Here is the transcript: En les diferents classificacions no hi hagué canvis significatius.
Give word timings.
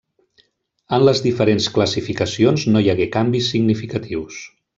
En 0.97 1.03
les 1.07 1.21
diferents 1.25 1.67
classificacions 1.75 2.65
no 2.73 2.83
hi 2.87 2.91
hagué 2.95 3.07
canvis 3.19 3.51
significatius. 3.57 4.43